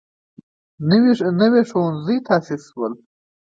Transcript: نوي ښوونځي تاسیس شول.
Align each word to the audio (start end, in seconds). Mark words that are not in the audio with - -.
نوي 1.39 1.61
ښوونځي 1.69 2.17
تاسیس 2.27 2.63
شول. 2.71 2.93